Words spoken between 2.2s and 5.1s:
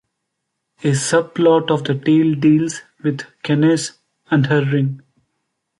deals with Canace and her ring.